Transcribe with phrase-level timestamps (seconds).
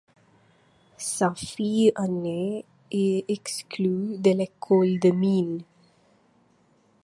[0.97, 5.61] Sa fille aînée est exclue de l'École des mines.